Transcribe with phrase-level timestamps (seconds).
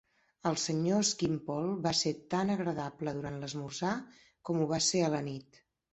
[0.51, 3.95] El senyor Skimpole va ser tan agradable durant l'esmorzar
[4.51, 5.63] com ho va ser a la nit.